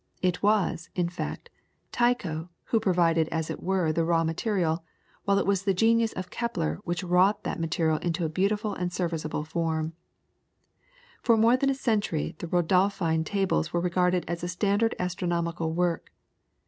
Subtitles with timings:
[0.23, 1.51] It was, in fact,
[1.91, 4.83] Tycho who provided as it were the raw material,
[5.25, 8.91] while it was the genius of Kepler which wrought that material into a beautiful and
[8.91, 9.93] serviceable form.
[11.21, 16.11] For more than a century the Rudolphine tables were regarded as a standard astronomical work.